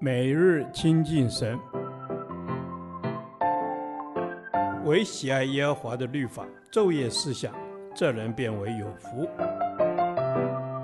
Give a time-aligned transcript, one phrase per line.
[0.00, 1.58] 每日亲近神，
[4.84, 7.54] 唯喜爱耶和华的律法，昼夜思想，
[7.94, 9.28] 这人便为有福。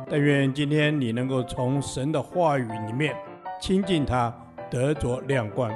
[0.08, 3.14] 但愿今天你能够从神的话语里面
[3.60, 4.34] 亲近他，
[4.70, 5.70] 得着亮光。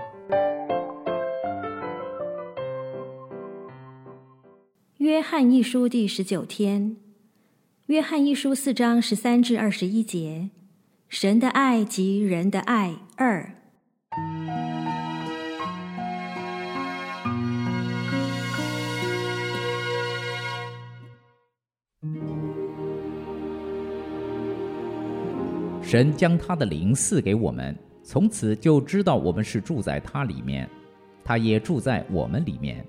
[4.96, 6.96] 约翰一书第十九天，
[7.86, 10.48] 约翰一书四章十三至二十一节。
[11.16, 13.48] 神的爱及人的爱二。
[25.80, 30.68] 神将他的灵赐给我们，从此就知道我们是住在他里面，
[31.22, 32.84] 他也住在我们里面。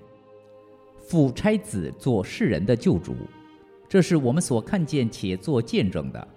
[0.98, 3.14] 父差子做世人的救主，
[3.88, 6.28] 这是我们所看见且做见证的。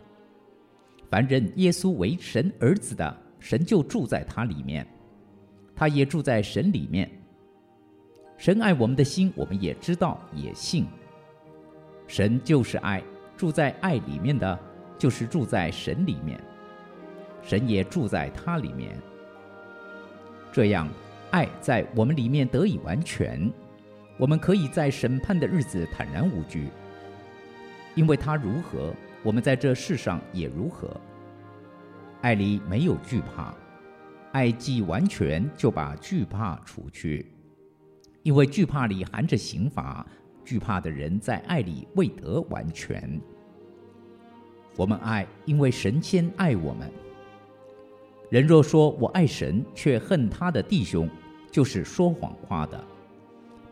[1.10, 4.86] 凡认耶稣为神儿子的，神就住在他里面，
[5.76, 7.10] 他也住在神里面。
[8.38, 10.86] 神爱我们的心，我们也知道，也信。
[12.08, 13.04] 神就是爱，
[13.36, 14.60] 住在爱里面的，
[14.98, 16.40] 就是住在神里面。
[17.42, 18.96] 神也住在他里面。
[20.52, 20.88] 这样，
[21.32, 23.52] 爱在我们里面得以完全，
[24.18, 26.70] 我们可以在审判的日子坦然无惧，
[27.96, 30.90] 因为他如何，我们在这世上也如何。
[32.22, 33.54] 爱里没有惧怕，
[34.32, 37.26] 爱既完全，就把惧怕除去，
[38.24, 40.06] 因为惧怕里含着刑罚，
[40.44, 43.20] 惧怕的人在爱里未得完全。
[44.76, 46.92] 我们爱，因为神先爱我们。
[48.30, 51.10] 人若说我爱神，却恨他的弟兄，
[51.52, 52.82] 就是说谎话的。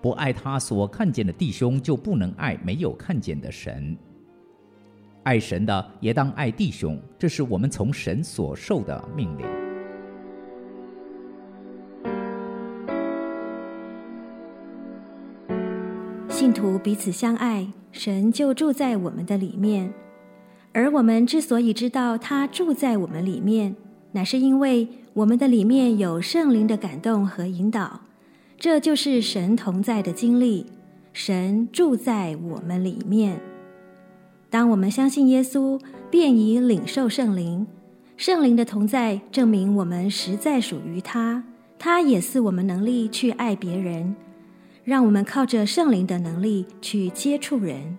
[0.01, 3.97] 不爱他所看见的弟兄，就不能爱没有看见的神。
[5.27, 9.45] 爱神的也当爱弟兄，这是我们从神所受的命令。
[16.29, 19.93] 信徒彼此相爱，神就住在我们的里面。
[20.71, 23.75] 而我们之所以知道他住在我们里面，
[24.13, 27.99] 乃是因为我们的里面有圣灵的感动和引导。
[28.57, 30.67] 这就是神同在的经历，
[31.11, 33.37] 神住在我们里面。
[34.49, 37.67] 当我们相信耶稣，便已领受圣灵。
[38.15, 41.43] 圣灵的同在，证明我们实在属于他。
[41.77, 44.15] 他也赐我们能力去爱别人，
[44.83, 47.97] 让我们靠着圣灵的能力去接触人。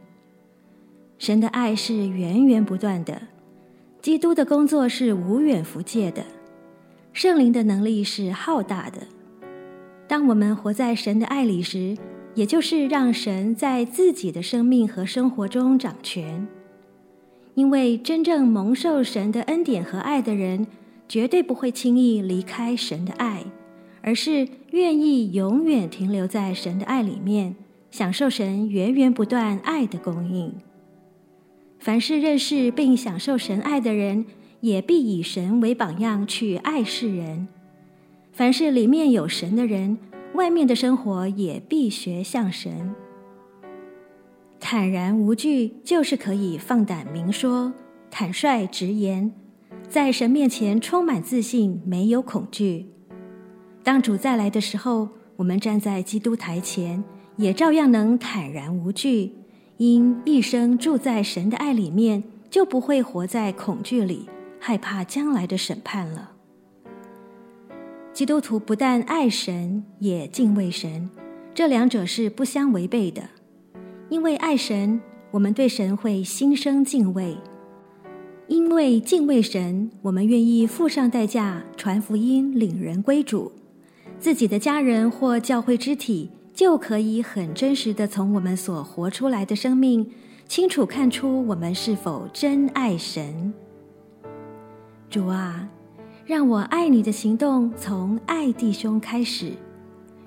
[1.19, 3.23] 神的爱是源源不断的，
[4.03, 6.25] 基督的工作是无远弗届的，
[7.13, 9.03] 圣灵的能力是浩大的。
[10.09, 11.97] 当我们活在神的爱里时，
[12.39, 16.47] 也就是让神在自己的生命和生活中掌权，
[17.55, 20.69] 因为真正蒙受神的恩典和爱的人，
[21.09, 23.43] 绝对不会轻易离开神的爱，
[24.03, 27.57] 而是愿意永远停留在神的爱里面，
[27.91, 30.55] 享受神源源不断爱的供应。
[31.81, 34.25] 凡是认识并享受神爱的人，
[34.61, 37.49] 也必以神为榜样去爱世人。
[38.33, 39.99] 凡是里面有神的人，
[40.35, 42.95] 外面的生活也必学像神，
[44.61, 47.73] 坦然无惧，就是可以放胆明说、
[48.11, 49.33] 坦率直言，
[49.89, 52.87] 在神面前充满自信，没有恐惧。
[53.83, 57.03] 当主再来的时候，我们站在基督台前，
[57.37, 59.33] 也照样能坦然无惧，
[59.79, 64.29] 因一生住在神的爱里面，就不会活在恐惧里，
[64.61, 66.33] 害怕将来的审判了。
[68.19, 71.09] 基督徒不但爱神，也敬畏神，
[71.55, 73.23] 这两者是不相违背的。
[74.09, 77.37] 因为爱神，我们对神会心生敬畏；
[78.49, 83.53] 因为敬畏神，我们愿意付上代价传福音，领人归主。
[84.19, 90.11] 自己的家人或教会肢体，就可以很真实的从我们所活出来的生命，
[90.49, 93.55] 清楚看出我们是否真爱神。
[95.09, 95.69] 主啊。
[96.29, 99.51] 让我爱你的行动从爱弟兄开始，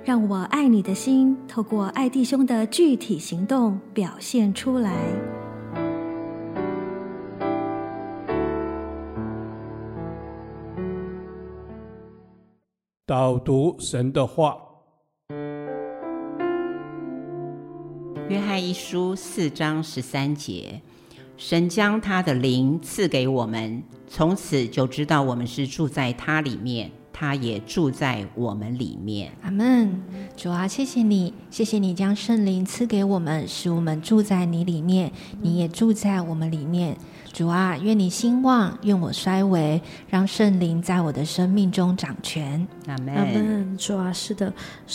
[0.03, 4.97] 让我爱你的心透过爱弟兄的具体行动表现出来。
[13.05, 14.57] 导读神的话，
[18.27, 20.81] 约翰一书四章十三节。
[21.37, 29.31] 神将他的灵赐给我们，从此就知道我们是住在他里面，他也住在我们里面。
[29.41, 30.01] 阿门。
[30.35, 35.11] 主啊，谢谢你，谢谢你将圣灵赐给我们，使我们住在你里面，
[35.41, 36.95] 你也住在我们里面。
[37.33, 42.67] 主啊，愿你兴旺，愿我衰微，让圣灵在我的生命中掌权。
[42.87, 43.15] 阿门。
[43.15, 43.77] 阿门。
[43.77, 44.53] 主啊，是的，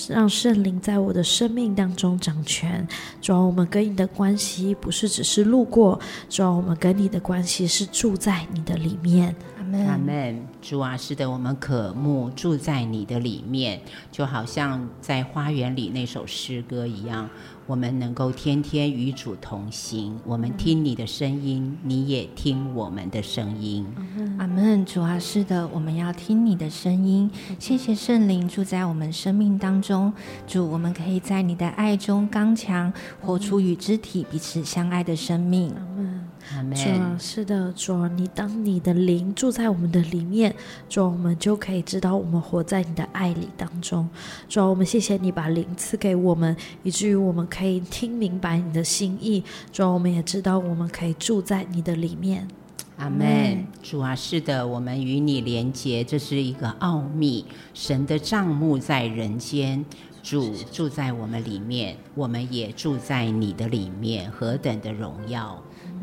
[0.08, 2.86] 让圣灵在我的生命当中掌权。
[3.22, 5.98] 主啊，我们跟你的关系不是只是路过，
[6.28, 9.34] 主啊，我们跟你的关系是住在你的里面。
[9.66, 9.86] 阿门。
[9.88, 10.46] 阿门。
[10.62, 13.80] 主啊，是的，我们渴慕住在你的里面，
[14.10, 17.28] 就好像在花园里那首诗歌一样。
[17.66, 23.84] 我们能够天天与主同行，我们听你的声音，你也听我们的声音。
[24.38, 24.84] 阿门。
[24.84, 27.28] 主啊，是的，我们要听你的声音。
[27.58, 30.12] 谢谢圣灵住在我们生命当中，
[30.46, 35.74] 主，我们可以在你的爱中刚强，活出与肢体彼此相爱的生命。
[36.74, 40.54] 主啊，是的，主啊，你当你的灵住在我们的里面，
[40.88, 44.08] 主啊，我们就可以知道我们活在你的爱里当中。
[44.48, 49.42] 主啊，我们谢谢你把灵赐给我们，以至于我们可以听明白你的心意。
[49.72, 52.46] 主啊，我们也知道我们可以住在你的里面。
[52.98, 53.66] 阿门。
[53.82, 57.44] 主啊，是的，我们与你连结，这是一个奥秘。
[57.74, 59.84] 神的帐幕在人间。
[60.22, 65.62] 主住在我们里面，我们也住在你的里面，何等的荣耀！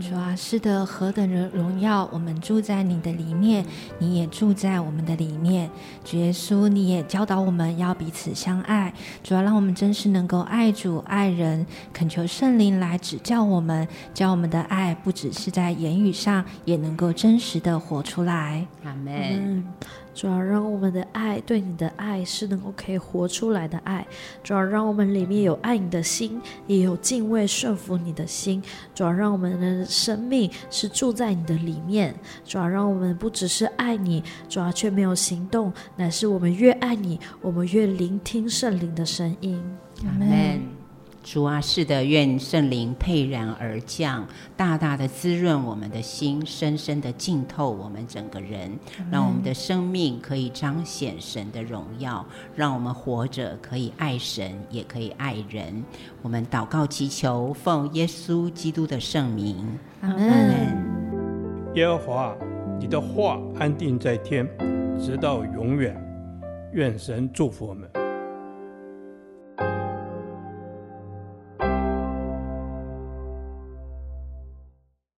[0.09, 2.09] 主啊，是的，何等的荣耀！
[2.11, 3.65] 我们住在你的里面，
[3.99, 5.69] 你也住在我们的里面。
[6.03, 8.93] 主耶稣，你也教导我们要彼此相爱。
[9.23, 18.67] 主要让我们真实能够爱主爱人，恳求圣灵来指教我们，教我们的爱不只是在言语上，也能够真实的活出来。
[18.83, 19.63] 阿门。
[20.13, 24.05] 主要让我们的爱对你的爱是能够可以活出来的爱，
[24.43, 28.61] 主要让我们里面有爱你的心，也有敬畏顺服你的心。
[28.93, 32.13] 主要让我们的生命是住在你的里面。
[32.45, 39.61] 主要让我们不只是爱你，主要却没有行动，乃是我们越爱你，我们越聆听圣灵的声音。
[40.05, 40.82] 阿门。
[41.23, 44.27] 主啊，是的，愿圣灵沛然而降，
[44.57, 48.77] 大大的滋润我们的心，深深的浸透我们整个人，
[49.09, 52.25] 让我们的生命可以彰显神的荣耀，
[52.55, 55.83] 让我们活着可以爱神，也可以爱人。
[56.21, 60.93] 我们祷告祈求，奉耶稣基督的圣名，阿门。
[61.75, 62.35] 耶和华，
[62.77, 64.45] 你的话安定在天，
[64.99, 65.95] 直到永远。
[66.73, 68.02] 愿神祝福我们。